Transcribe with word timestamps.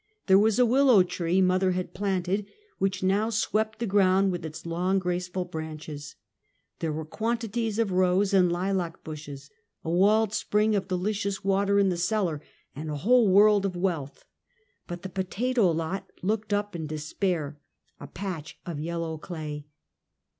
There 0.25 0.39
was 0.39 0.57
a 0.57 0.65
willow 0.65 1.03
tree 1.03 1.41
mother 1.41 1.73
had 1.73 1.93
planted, 1.93 2.47
which 2.79 3.03
now 3.03 3.29
swept 3.29 3.77
the 3.77 3.85
ground 3.85 4.31
with 4.31 4.43
its 4.43 4.65
long, 4.65 4.97
graceful 4.97 5.45
branches. 5.45 6.15
There 6.79 6.91
were 6.91 7.05
quantities 7.05 7.77
of 7.77 7.91
rose 7.91 8.33
and 8.33 8.51
lilac 8.51 9.03
bushes, 9.03 9.51
a 9.85 9.91
walled 9.91 10.33
spring 10.33 10.75
of 10.75 10.87
delicious 10.87 11.43
water 11.43 11.77
in 11.77 11.89
the 11.89 11.97
cellar, 11.97 12.41
and 12.75 12.89
a 12.89 12.97
whole 12.97 13.29
world 13.31 13.63
of 13.63 13.75
wealth; 13.77 14.25
but 14.87 15.03
the 15.03 15.07
potato 15.07 15.69
lot 15.69 16.07
looked 16.23 16.51
up 16.51 16.75
in 16.75 16.87
des 16.87 17.13
pair— 17.19 17.59
a 17.99 18.07
patch 18.07 18.57
of 18.65 18.79
yellow 18.79 19.19
clay. 19.19 19.67